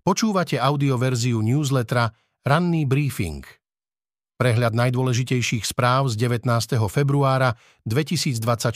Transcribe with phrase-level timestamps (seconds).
[0.00, 2.08] Počúvate audioverziu newslettera
[2.40, 3.44] Ranný briefing.
[4.40, 6.48] Prehľad najdôležitejších správ z 19.
[6.88, 7.52] februára
[7.84, 8.72] 2024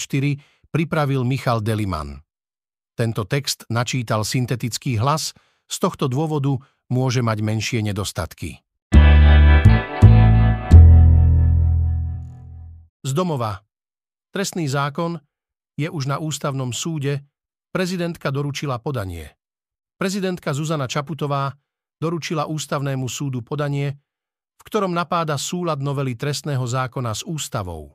[0.68, 2.20] pripravil Michal Deliman.
[2.92, 5.32] Tento text načítal syntetický hlas,
[5.64, 6.60] z tohto dôvodu
[6.92, 8.60] môže mať menšie nedostatky.
[13.00, 13.64] Z domova.
[14.28, 15.16] Trestný zákon
[15.80, 17.24] je už na ústavnom súde,
[17.72, 19.40] prezidentka doručila podanie.
[19.94, 21.54] Prezidentka Zuzana Čaputová
[22.02, 23.94] doručila ústavnému súdu podanie,
[24.58, 27.94] v ktorom napáda súlad novely trestného zákona s ústavou.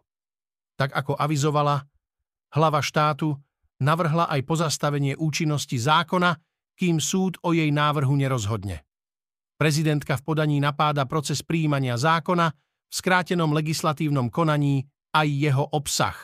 [0.80, 1.84] Tak ako avizovala,
[2.56, 3.36] hlava štátu
[3.84, 6.36] navrhla aj pozastavenie účinnosti zákona,
[6.80, 8.88] kým súd o jej návrhu nerozhodne.
[9.60, 12.48] Prezidentka v podaní napáda proces príjmania zákona
[12.88, 16.16] v skrátenom legislatívnom konaní aj jeho obsah.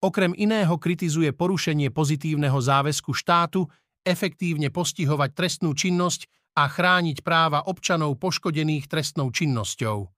[0.00, 3.68] Okrem iného kritizuje porušenie pozitívneho záväzku štátu
[4.06, 10.08] efektívne postihovať trestnú činnosť a chrániť práva občanov poškodených trestnou činnosťou.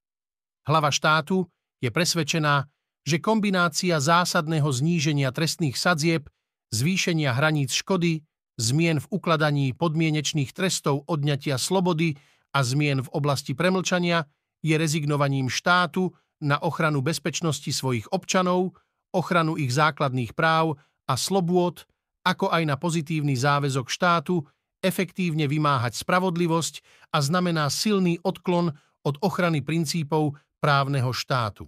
[0.68, 1.48] Hlava štátu
[1.80, 2.68] je presvedčená,
[3.08, 6.28] že kombinácia zásadného zníženia trestných sadzieb,
[6.68, 8.20] zvýšenia hraníc škody,
[8.60, 12.20] zmien v ukladaní podmienečných trestov odňatia slobody
[12.52, 14.28] a zmien v oblasti premlčania
[14.60, 16.12] je rezignovaním štátu
[16.44, 18.76] na ochranu bezpečnosti svojich občanov,
[19.14, 20.76] ochranu ich základných práv
[21.08, 21.88] a slobôd
[22.28, 24.44] ako aj na pozitívny záväzok štátu
[24.84, 26.84] efektívne vymáhať spravodlivosť
[27.16, 31.64] a znamená silný odklon od ochrany princípov právneho štátu.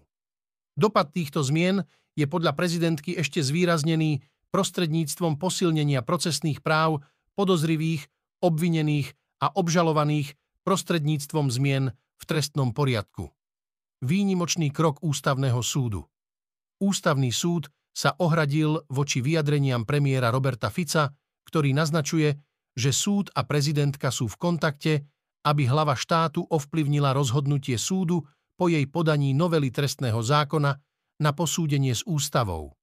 [0.77, 4.21] Dopad týchto zmien je podľa prezidentky ešte zvýraznený
[4.53, 7.01] prostredníctvom posilnenia procesných práv
[7.39, 8.07] podozrivých,
[8.45, 13.33] obvinených a obžalovaných prostredníctvom zmien v trestnom poriadku.
[14.05, 16.05] Výnimočný krok Ústavného súdu.
[16.81, 21.11] Ústavný súd sa ohradil voči vyjadreniam premiéra Roberta Fica,
[21.47, 22.39] ktorý naznačuje,
[22.75, 24.93] že súd a prezidentka sú v kontakte,
[25.43, 28.23] aby hlava štátu ovplyvnila rozhodnutie súdu
[28.55, 30.73] po jej podaní novely trestného zákona
[31.21, 32.77] na posúdenie s ústavou.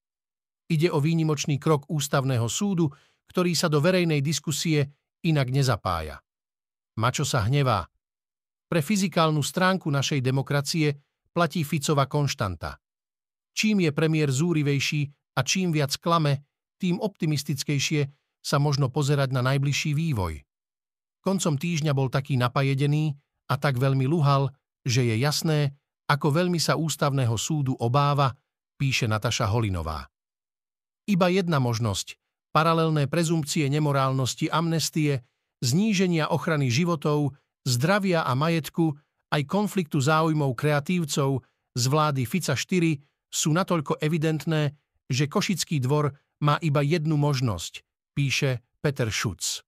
[0.67, 2.91] Ide o výnimočný krok ústavného súdu,
[3.31, 4.83] ktorý sa do verejnej diskusie
[5.23, 6.19] inak nezapája.
[6.99, 7.87] Mačo sa hnevá.
[8.67, 10.91] Pre fyzikálnu stránku našej demokracie
[11.31, 12.75] platí Ficova konštanta–
[13.57, 16.45] Čím je premiér zúrivejší a čím viac klame,
[16.77, 18.05] tým optimistickejšie
[18.37, 20.45] sa možno pozerať na najbližší vývoj.
[21.25, 23.17] Koncom týždňa bol taký napajedený
[23.49, 24.53] a tak veľmi luhal,
[24.85, 25.73] že je jasné,
[26.05, 28.37] ako veľmi sa ústavného súdu obáva,
[28.77, 30.05] píše Nataša Holinová.
[31.09, 32.13] Iba jedna možnosť,
[32.53, 35.25] paralelné prezumpcie nemorálnosti amnestie,
[35.65, 37.33] zníženia ochrany životov,
[37.65, 38.93] zdravia a majetku,
[39.33, 41.41] aj konfliktu záujmov kreatívcov
[41.73, 44.75] z vlády Fica 4 sú natoľko evidentné,
[45.07, 46.11] že Košický dvor
[46.43, 47.81] má iba jednu možnosť,
[48.13, 49.63] píše Peter Schutz.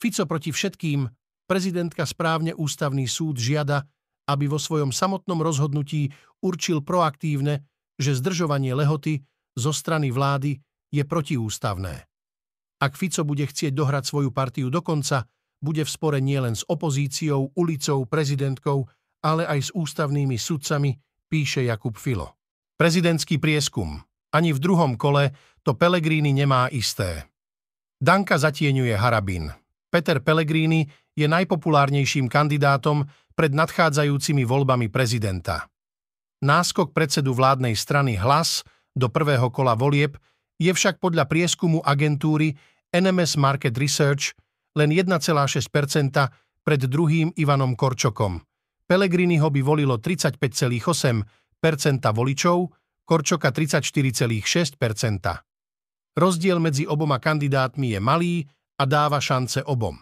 [0.00, 1.06] Fico proti všetkým,
[1.48, 3.86] prezidentka správne ústavný súd žiada,
[4.28, 7.64] aby vo svojom samotnom rozhodnutí určil proaktívne,
[8.00, 9.22] že zdržovanie lehoty
[9.54, 10.58] zo strany vlády
[10.90, 12.04] je protiústavné.
[12.82, 15.24] Ak Fico bude chcieť dohrať svoju partiu do konca,
[15.62, 18.84] bude v spore nielen s opozíciou, ulicou, prezidentkou,
[19.24, 20.92] ale aj s ústavnými sudcami,
[21.30, 22.43] píše Jakub Filo.
[22.74, 24.02] Prezidentský prieskum.
[24.34, 25.30] Ani v druhom kole
[25.62, 27.30] to Pellegrini nemá isté.
[28.02, 29.54] Danka zatieňuje Harabin.
[29.94, 33.06] Peter Pellegrini je najpopulárnejším kandidátom
[33.38, 35.70] pred nadchádzajúcimi voľbami prezidenta.
[36.42, 40.18] Náskok predsedu vládnej strany Hlas do prvého kola volieb
[40.58, 42.58] je však podľa prieskumu agentúry
[42.90, 44.34] NMS Market Research
[44.74, 45.14] len 1,6%
[46.66, 48.42] pred druhým Ivanom Korčokom.
[48.90, 51.43] Pellegriniho by volilo 35,8%,
[52.12, 52.68] voličov,
[53.04, 54.76] Korčoka 34,6%
[56.14, 58.34] Rozdiel medzi oboma kandidátmi je malý
[58.78, 59.98] a dáva šance obom.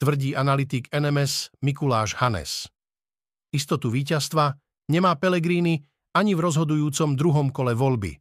[0.00, 2.68] Tvrdí analytik NMS Mikuláš Hanes.
[3.52, 4.56] Istotu víťazstva
[4.88, 5.82] nemá Pellegrini
[6.16, 8.16] ani v rozhodujúcom druhom kole voľby.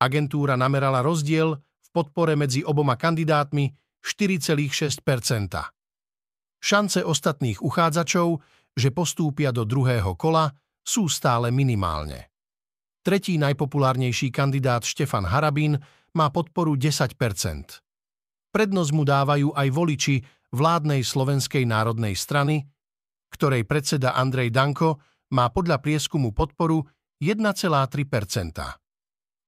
[0.00, 3.72] Agentúra namerala rozdiel v podpore medzi oboma kandidátmi
[4.04, 5.00] 4,6%
[6.64, 8.40] Šance ostatných uchádzačov,
[8.72, 10.48] že postúpia do druhého kola,
[10.84, 12.28] sú stále minimálne.
[13.04, 15.80] Tretí najpopulárnejší kandidát Štefan Harabín
[16.14, 17.16] má podporu 10
[18.54, 20.22] Prednosť mu dávajú aj voliči
[20.54, 22.62] vládnej Slovenskej národnej strany,
[23.34, 25.02] ktorej predseda Andrej Danko
[25.34, 26.86] má podľa prieskumu podporu
[27.18, 28.62] 1,3%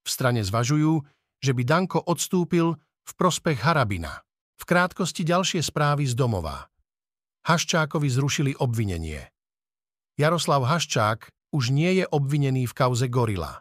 [0.03, 1.07] V strane zvažujú,
[1.39, 2.75] že by Danko odstúpil
[3.07, 4.27] v prospech Harabina.
[4.57, 6.67] V krátkosti ďalšie správy z domova.
[7.47, 9.36] Haščákovi zrušili obvinenie.
[10.17, 13.61] Jaroslav Haščák už nie je obvinený v kauze Gorila.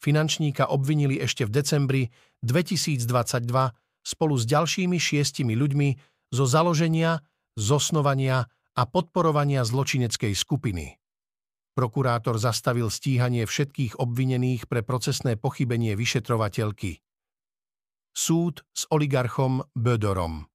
[0.00, 2.02] Finančníka obvinili ešte v decembri
[2.40, 3.04] 2022
[4.00, 5.88] spolu s ďalšími šiestimi ľuďmi
[6.32, 7.20] zo založenia,
[7.60, 10.96] zosnovania a podporovania zločineckej skupiny.
[11.76, 17.04] Prokurátor zastavil stíhanie všetkých obvinených pre procesné pochybenie vyšetrovateľky.
[18.16, 20.48] Súd s oligarchom Bödorom.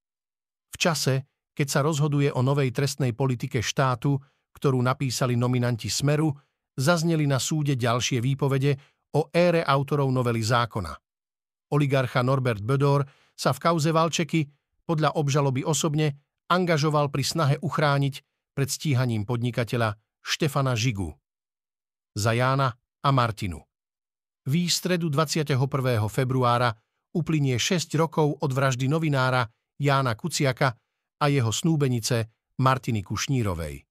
[0.74, 4.18] V čase, keď sa rozhoduje o novej trestnej politike štátu,
[4.56, 6.32] ktorú napísali nominanti Smeru,
[6.76, 8.78] zazneli na súde ďalšie výpovede
[9.16, 10.92] o ére autorov novely zákona.
[11.72, 14.48] Oligarcha Norbert Bödor sa v kauze Valčeky
[14.84, 16.20] podľa obžaloby osobne
[16.52, 18.16] angažoval pri snahe uchrániť
[18.52, 21.10] pred stíhaním podnikateľa Štefana Žigu.
[22.12, 23.64] Za Jána a Martinu.
[24.46, 25.56] Výstredu 21.
[26.12, 26.76] februára
[27.16, 29.48] uplynie 6 rokov od vraždy novinára
[29.80, 30.76] Jána Kuciaka
[31.22, 32.28] a jeho snúbenice
[32.60, 33.91] Martiny Kušnírovej.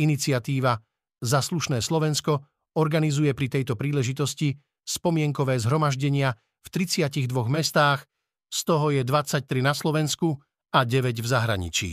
[0.00, 0.80] Iniciatíva
[1.22, 2.42] Zaslušné Slovensko
[2.74, 8.08] organizuje pri tejto príležitosti spomienkové zhromaždenia v 32 mestách,
[8.52, 10.40] z toho je 23 na Slovensku
[10.72, 11.92] a 9 v zahraničí.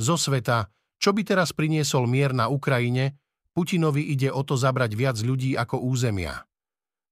[0.00, 3.20] Zo sveta, čo by teraz priniesol mier na Ukrajine,
[3.52, 6.40] Putinovi ide o to zabrať viac ľudí ako územia.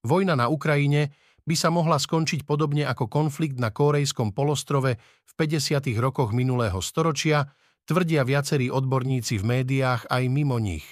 [0.07, 1.13] Vojna na Ukrajine
[1.49, 5.81] by sa mohla skončiť podobne ako konflikt na Kórejskom polostrove v 50.
[5.97, 7.49] rokoch minulého storočia,
[7.89, 10.85] tvrdia viacerí odborníci v médiách aj mimo nich.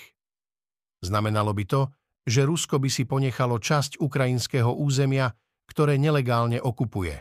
[1.05, 1.93] Znamenalo by to,
[2.25, 5.29] že Rusko by si ponechalo časť ukrajinského územia,
[5.69, 7.21] ktoré nelegálne okupuje.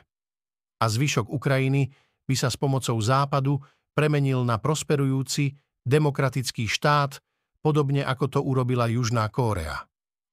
[0.80, 1.92] A zvyšok Ukrajiny
[2.24, 3.60] by sa s pomocou Západu
[3.92, 7.20] premenil na prosperujúci, demokratický štát,
[7.60, 9.86] podobne ako to urobila Južná Kórea.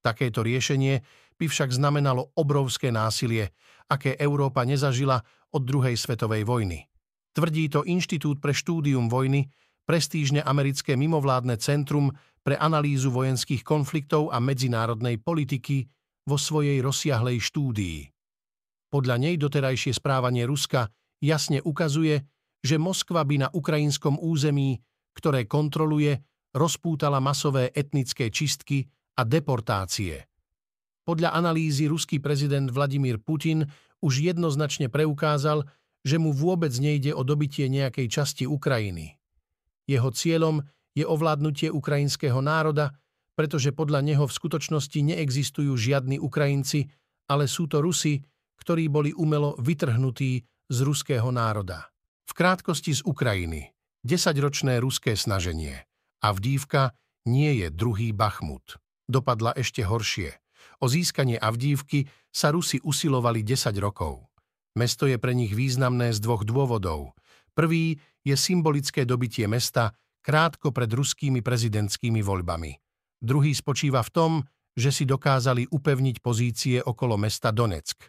[0.03, 1.03] Takéto riešenie
[1.37, 3.53] by však znamenalo obrovské násilie,
[3.89, 5.21] aké Európa nezažila
[5.53, 6.89] od druhej svetovej vojny.
[7.33, 9.49] Tvrdí to Inštitút pre štúdium vojny,
[9.89, 12.13] prestížne americké mimovládne centrum
[12.43, 15.89] pre analýzu vojenských konfliktov a medzinárodnej politiky
[16.29, 17.99] vo svojej rozsiahlej štúdii.
[18.93, 20.93] Podľa nej doterajšie správanie Ruska
[21.23, 22.21] jasne ukazuje,
[22.63, 24.79] že Moskva by na ukrajinskom území,
[25.17, 26.21] ktoré kontroluje,
[26.53, 28.85] rozpútala masové etnické čistky
[29.17, 30.32] a deportácie.
[31.03, 33.67] Podľa analýzy ruský prezident Vladimír Putin
[33.99, 35.67] už jednoznačne preukázal,
[36.03, 39.19] že mu vôbec nejde o dobitie nejakej časti Ukrajiny.
[39.87, 40.63] Jeho cieľom
[40.95, 42.95] je ovládnutie ukrajinského národa,
[43.35, 46.91] pretože podľa neho v skutočnosti neexistujú žiadni Ukrajinci,
[47.31, 48.21] ale sú to Rusi,
[48.61, 51.91] ktorí boli umelo vytrhnutí z ruského národa.
[52.29, 53.75] V krátkosti z Ukrajiny.
[54.03, 55.87] Desaťročné ruské snaženie.
[56.23, 56.95] Avdívka
[57.27, 58.79] nie je druhý Bachmut.
[59.07, 60.42] Dopadla ešte horšie.
[60.83, 64.27] O získanie Avdívky sa Rusi usilovali 10 rokov.
[64.79, 67.13] Mesto je pre nich významné z dvoch dôvodov.
[67.53, 69.93] Prvý je symbolické dobitie mesta
[70.25, 72.73] krátko pred ruskými prezidentskými voľbami.
[73.21, 74.33] Druhý spočíva v tom,
[74.73, 78.09] že si dokázali upevniť pozície okolo mesta Donetsk.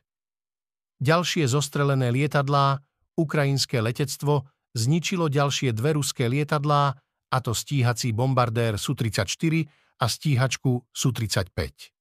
[1.03, 2.79] Ďalšie zostrelené lietadlá
[3.19, 6.97] ukrajinské letectvo zničilo ďalšie dve ruské lietadlá,
[7.33, 9.65] a to stíhací bombardér Su-34
[10.01, 11.92] a stíhačku Su-35.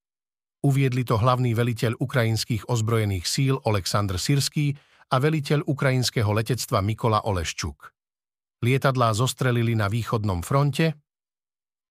[0.63, 4.79] Uviedli to hlavný veliteľ ukrajinských ozbrojených síl Oleksandr Sirský
[5.11, 7.91] a veliteľ ukrajinského letectva Mikola Oleščuk.
[8.63, 10.95] Lietadlá zostrelili na východnom fronte.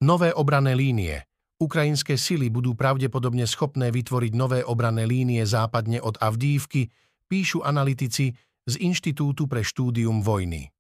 [0.08, 1.20] Nové obrané línie.
[1.60, 6.88] Ukrajinské sily budú pravdepodobne schopné vytvoriť nové obrané línie západne od Avdívky,
[7.28, 8.32] píšu analytici
[8.64, 10.72] z Inštitútu pre štúdium vojny.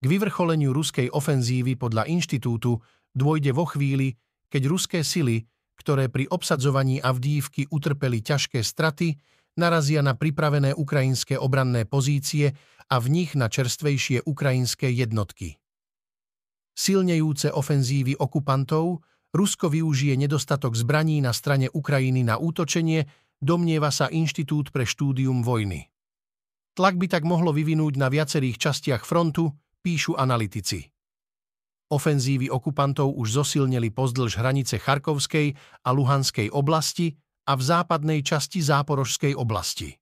[0.00, 2.80] K vyvrcholeniu ruskej ofenzívy podľa inštitútu
[3.12, 4.16] dôjde vo chvíli,
[4.48, 5.44] keď ruské sily,
[5.80, 9.16] ktoré pri obsadzovaní Avdívky utrpeli ťažké straty,
[9.56, 12.52] narazia na pripravené ukrajinské obranné pozície
[12.92, 15.56] a v nich na čerstvejšie ukrajinské jednotky.
[16.76, 23.06] Silnejúce ofenzívy okupantov Rusko využije nedostatok zbraní na strane Ukrajiny na útočenie,
[23.38, 25.86] domnieva sa Inštitút pre štúdium vojny.
[26.74, 29.54] Tlak by tak mohlo vyvinúť na viacerých častiach frontu,
[29.86, 30.89] píšu analytici.
[31.90, 37.18] Ofenzívy okupantov už zosilnili pozdĺž hranice Charkovskej a Luhanskej oblasti
[37.50, 39.98] a v západnej časti Záporožskej oblasti.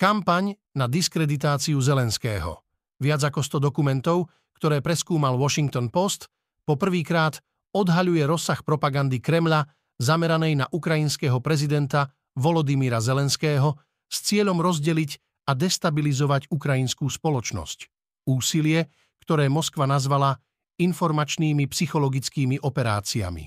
[0.00, 2.64] Kampaň na diskreditáciu Zelenského.
[3.04, 6.32] Viac ako 100 dokumentov, ktoré preskúmal Washington Post,
[6.64, 7.44] poprvýkrát
[7.76, 9.68] odhaľuje rozsah propagandy Kremľa
[10.00, 13.76] zameranej na ukrajinského prezidenta Volodymyra Zelenského
[14.08, 17.92] s cieľom rozdeliť a destabilizovať ukrajinskú spoločnosť.
[18.24, 18.88] Úsilie,
[19.22, 20.40] ktoré Moskva nazvala
[20.80, 23.44] informačnými psychologickými operáciami.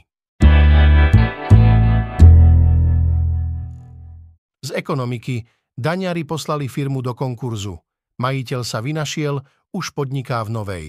[4.64, 5.44] Z ekonomiky
[5.76, 7.76] daňari poslali firmu do konkurzu.
[8.22, 9.42] Majiteľ sa vynašiel,
[9.74, 10.86] už podniká v Novej.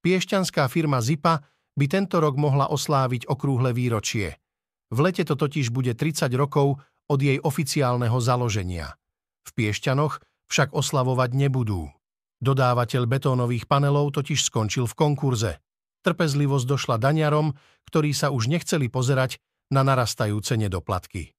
[0.00, 1.44] Piešťanská firma Zipa
[1.76, 4.40] by tento rok mohla osláviť okrúhle výročie.
[4.88, 8.96] V lete to totiž bude 30 rokov od jej oficiálneho založenia.
[9.44, 11.92] V Piešťanoch však oslavovať nebudú.
[12.38, 15.58] Dodávateľ betónových panelov totiž skončil v konkurze.
[16.06, 17.50] Trpezlivosť došla daňarom,
[17.90, 19.42] ktorí sa už nechceli pozerať
[19.74, 21.34] na narastajúce nedoplatky.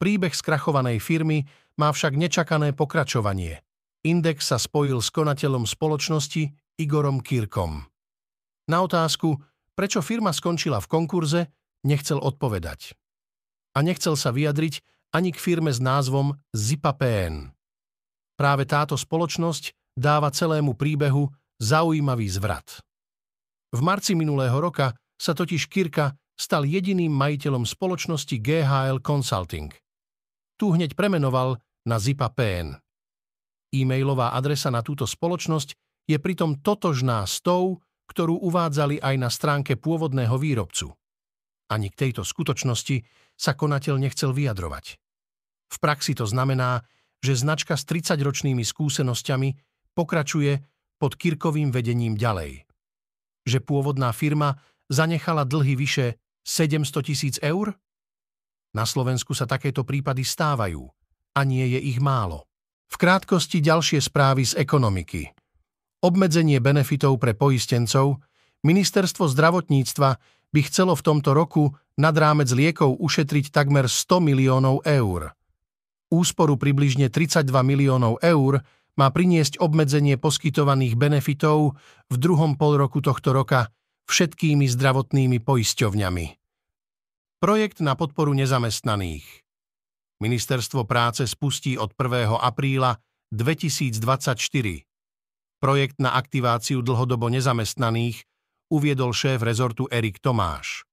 [0.00, 1.44] Príbeh skrachovanej firmy
[1.76, 3.60] má však nečakané pokračovanie.
[4.00, 7.84] Index sa spojil s konateľom spoločnosti Igorom Kirkom.
[8.70, 9.36] Na otázku,
[9.76, 11.40] prečo firma skončila v konkurze,
[11.84, 12.96] nechcel odpovedať.
[13.76, 14.80] A nechcel sa vyjadriť
[15.12, 17.52] ani k firme s názvom ZipaPN.
[18.40, 21.28] Práve táto spoločnosť dáva celému príbehu
[21.60, 22.80] zaujímavý zvrat.
[23.70, 29.68] V marci minulého roka sa totiž Kirka stal jediným majiteľom spoločnosti GHL Consulting.
[30.56, 32.80] Tu hneď premenoval na Zipa PN.
[33.70, 35.76] E-mailová adresa na túto spoločnosť
[36.08, 37.78] je pritom totožná s tou,
[38.10, 40.90] ktorú uvádzali aj na stránke pôvodného výrobcu.
[41.70, 43.06] Ani k tejto skutočnosti
[43.38, 44.98] sa konateľ nechcel vyjadrovať.
[45.70, 46.82] V praxi to znamená,
[47.22, 50.60] že značka s 30-ročnými skúsenosťami pokračuje
[51.00, 52.68] pod Kirkovým vedením ďalej.
[53.48, 54.60] Že pôvodná firma
[54.92, 57.72] zanechala dlhy vyše 700 tisíc eur?
[58.76, 60.86] Na Slovensku sa takéto prípady stávajú
[61.34, 62.46] a nie je ich málo.
[62.90, 65.30] V krátkosti ďalšie správy z ekonomiky.
[66.02, 68.18] Obmedzenie benefitov pre poistencov,
[68.66, 70.10] ministerstvo zdravotníctva
[70.50, 71.70] by chcelo v tomto roku
[72.00, 75.30] nad rámec liekov ušetriť takmer 100 miliónov eur.
[76.10, 78.64] Úsporu približne 32 miliónov eur
[78.98, 81.78] má priniesť obmedzenie poskytovaných benefitov
[82.10, 83.70] v druhom polroku tohto roka
[84.10, 86.26] všetkými zdravotnými poisťovňami.
[87.40, 89.24] Projekt na podporu nezamestnaných.
[90.20, 92.36] Ministerstvo práce spustí od 1.
[92.36, 93.00] apríla
[93.32, 94.36] 2024.
[95.60, 98.28] Projekt na aktiváciu dlhodobo nezamestnaných
[98.68, 100.84] uviedol šéf rezortu Erik Tomáš.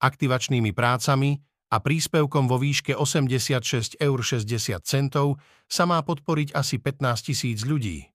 [0.00, 1.40] Aktivačnými prácami
[1.76, 4.18] a príspevkom vo výške 86,60 eur
[5.68, 8.08] sa má podporiť asi 15 tisíc ľudí.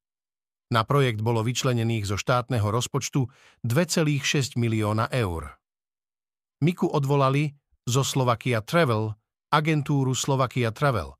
[0.73, 3.29] Na projekt bolo vyčlenených zo štátneho rozpočtu
[3.61, 5.61] 2,6 milióna eur.
[6.65, 7.53] Miku odvolali
[7.85, 9.13] zo Slovakia Travel
[9.51, 11.13] agentúru Slovakia Travel.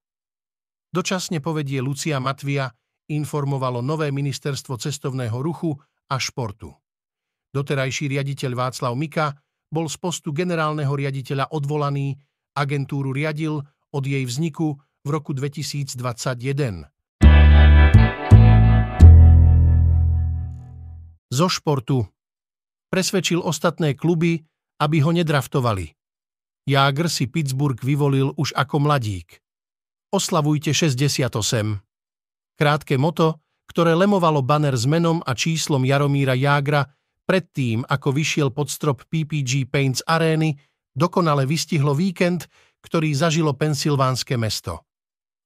[0.90, 2.72] Dočasne povedie Lucia Matvia
[3.12, 5.76] informovalo nové ministerstvo cestovného ruchu
[6.10, 6.72] a športu.
[7.52, 9.36] Doterajší riaditeľ Václav Mika
[9.68, 12.16] bol z postu generálneho riaditeľa odvolaný,
[12.56, 16.92] agentúru riadil od jej vzniku v roku 2021.
[21.32, 22.04] Zo športu.
[22.92, 24.44] Presvedčil ostatné kluby,
[24.84, 25.96] aby ho nedraftovali.
[26.68, 29.40] Jágr si Pittsburgh vyvolil už ako mladík.
[30.12, 31.32] Oslavujte 68.
[32.60, 33.40] Krátke moto,
[33.72, 36.84] ktoré lemovalo banner s menom a číslom Jaromíra Jágra
[37.24, 40.60] predtým, ako vyšiel pod strop PPG Paints arény,
[40.98, 42.48] dokonale vystihlo víkend,
[42.82, 44.84] ktorý zažilo pensylvánske mesto.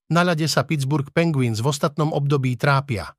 [0.09, 3.17] Na ľade sa Pittsburgh Penguins v ostatnom období trápia.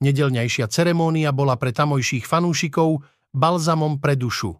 [0.00, 4.56] Nedelňajšia ceremónia bola pre tamojších fanúšikov balzamom pre dušu.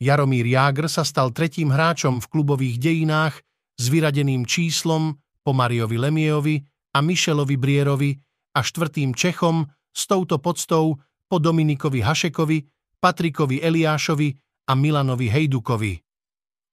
[0.00, 3.36] Jaromír Jágr sa stal tretím hráčom v klubových dejinách
[3.76, 6.56] s vyradeným číslom po Mariovi Lemiejovi
[6.96, 8.16] a Michelovi Brierovi
[8.56, 10.98] a štvrtým Čechom s touto podstou
[11.30, 12.58] po Dominikovi Hašekovi,
[12.98, 14.28] Patrikovi Eliášovi
[14.66, 16.09] a Milanovi Hejdukovi.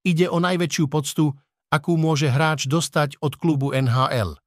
[0.05, 1.33] Ide o najväčšiu poctu,
[1.73, 4.37] akú môže hráč dostať od klubu NHL.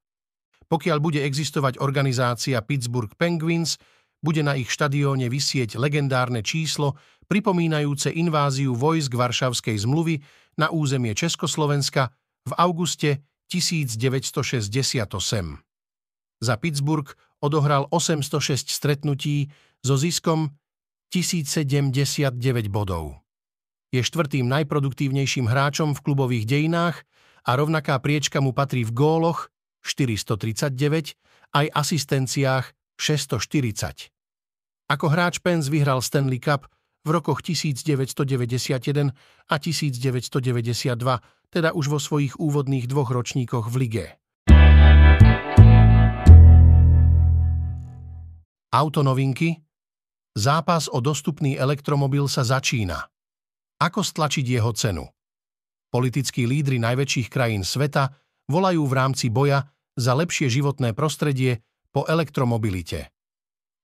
[0.71, 3.75] Pokiaľ bude existovať organizácia Pittsburgh Penguins,
[4.23, 6.95] bude na ich štadióne vysieť legendárne číslo
[7.27, 10.21] pripomínajúce inváziu vojsk Varšavskej zmluvy
[10.59, 12.11] na územie Československa
[12.47, 15.11] v auguste 1968.
[16.41, 17.11] Za Pittsburgh
[17.43, 20.55] odohral 806 stretnutí so ziskom
[21.11, 23.19] 1079 bodov.
[23.91, 27.03] Je štvrtým najproduktívnejším hráčom v klubových dejinách
[27.43, 29.51] a rovnaká priečka mu patrí v góloch
[29.83, 31.19] 439
[31.51, 34.15] aj asistenciách 640.
[34.91, 36.71] Ako hráč Pens vyhral Stanley Cup
[37.03, 39.11] v rokoch 1991
[39.51, 40.95] a 1992,
[41.51, 44.07] teda už vo svojich úvodných dvoch ročníkoch v lige.
[48.71, 49.67] Autonovinky
[50.31, 53.11] Zápas o dostupný elektromobil sa začína.
[53.81, 55.09] Ako stlačiť jeho cenu?
[55.89, 58.13] Politickí lídry najväčších krajín sveta
[58.47, 59.65] volajú v rámci boja
[59.97, 63.09] za lepšie životné prostredie po elektromobilite.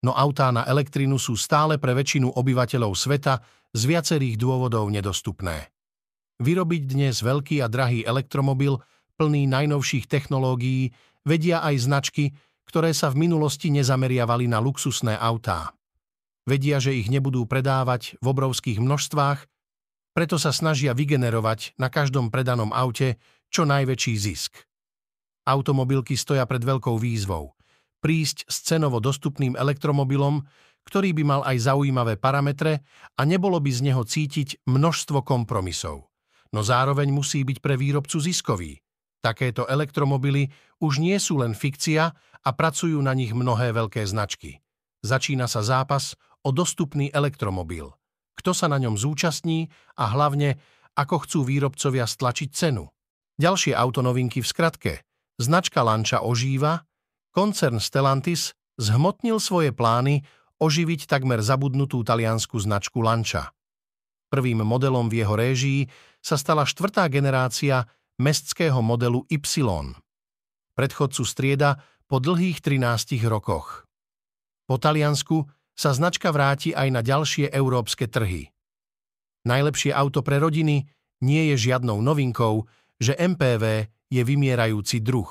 [0.05, 3.41] No autá na elektrinu sú stále pre väčšinu obyvateľov sveta
[3.73, 5.73] z viacerých dôvodov nedostupné.
[6.45, 8.77] Vyrobiť dnes veľký a drahý elektromobil
[9.17, 10.93] plný najnovších technológií
[11.25, 12.37] vedia aj značky,
[12.69, 15.73] ktoré sa v minulosti nezameriavali na luxusné autá.
[16.45, 19.56] Vedia, že ich nebudú predávať v obrovských množstvách,
[20.17, 23.21] preto sa snažia vygenerovať na každom predanom aute
[23.53, 24.65] čo najväčší zisk.
[25.45, 27.53] Automobilky stoja pred veľkou výzvou.
[28.01, 30.41] Prísť s cenovo dostupným elektromobilom,
[30.89, 32.81] ktorý by mal aj zaujímavé parametre
[33.13, 36.09] a nebolo by z neho cítiť množstvo kompromisov.
[36.49, 38.81] No zároveň musí byť pre výrobcu ziskový.
[39.21, 40.49] Takéto elektromobily
[40.81, 44.65] už nie sú len fikcia a pracujú na nich mnohé veľké značky.
[45.05, 47.93] Začína sa zápas o dostupný elektromobil.
[48.37, 50.61] Kto sa na ňom zúčastní a hlavne,
[50.97, 52.89] ako chcú výrobcovia stlačiť cenu.
[53.37, 54.93] Ďalšie autonovinky v skratke–
[55.37, 56.85] značka Lanča ožíva,
[57.33, 60.25] koncern Stellantis zhmotnil svoje plány
[60.57, 63.53] oživiť takmer zabudnutú taliansku značku Lanča.
[64.33, 65.87] Prvým modelom v jeho réžii
[66.25, 67.85] sa stala štvrtá generácia
[68.17, 69.45] mestského modelu Y.
[70.77, 71.77] Predchodcu strieda
[72.09, 73.85] po dlhých 13 rokoch.
[74.67, 78.49] Po Taliansku sa značka vráti aj na ďalšie európske trhy.
[79.47, 80.83] Najlepšie auto pre rodiny
[81.23, 82.67] nie je žiadnou novinkou,
[82.97, 85.31] že MPV je vymierajúci druh.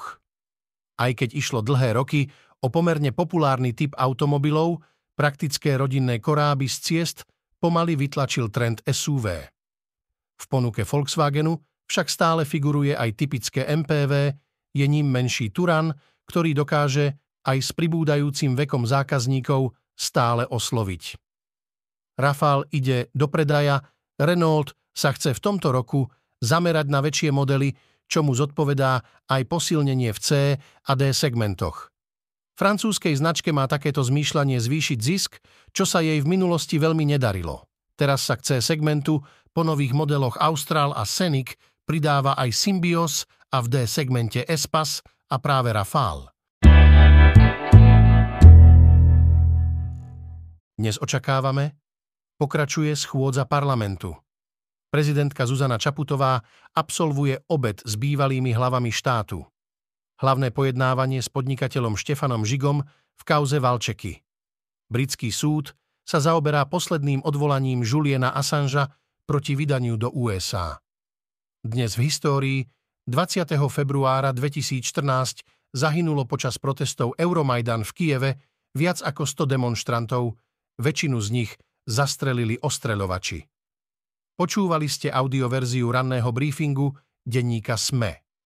[0.96, 2.32] Aj keď išlo dlhé roky
[2.64, 4.80] o pomerne populárny typ automobilov,
[5.18, 7.18] praktické rodinné koráby z ciest
[7.60, 9.52] pomaly vytlačil trend SUV.
[10.36, 14.36] V ponuke Volkswagenu však stále figuruje aj typické MPV,
[14.76, 15.96] je ním menší Turan,
[16.28, 21.16] ktorý dokáže aj s pribúdajúcim vekom zákazníkov stále osloviť.
[22.16, 23.84] Rafale ide do predaja,
[24.16, 26.08] Renault sa chce v tomto roku
[26.40, 27.76] zamerať na väčšie modely,
[28.08, 31.92] čo mu zodpovedá aj posilnenie v C a D segmentoch.
[32.56, 35.44] Francúzskej značke má takéto zmýšľanie zvýšiť zisk,
[35.76, 37.68] čo sa jej v minulosti veľmi nedarilo.
[38.00, 39.20] Teraz sa k C segmentu
[39.52, 45.36] po nových modeloch Austral a Scenic pridáva aj Symbios a v D segmente Espas a
[45.40, 46.35] práve Rafale.
[50.76, 51.72] Dnes očakávame,
[52.36, 54.12] pokračuje schôdza parlamentu.
[54.92, 56.44] Prezidentka Zuzana Čaputová
[56.76, 59.40] absolvuje obed s bývalými hlavami štátu.
[60.20, 64.20] Hlavné pojednávanie s podnikateľom Štefanom Žigom v kauze Valčeky.
[64.92, 65.72] Britský súd
[66.04, 68.92] sa zaoberá posledným odvolaním Juliana Assangea
[69.24, 70.76] proti vydaniu do USA.
[71.64, 72.60] Dnes v histórii
[73.08, 73.48] 20.
[73.72, 78.32] februára 2014 zahynulo počas protestov Euromajdan v Kieve
[78.76, 80.36] viac ako 100 demonstrantov,
[80.82, 81.52] väčšinu z nich
[81.86, 83.46] zastrelili ostreľovači.
[84.36, 86.92] Počúvali ste audioverziu ranného briefingu
[87.24, 88.25] denníka SME.